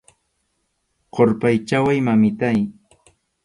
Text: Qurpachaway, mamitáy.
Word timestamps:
Qurpachaway, 1.13 1.97
mamitáy. 2.07 2.59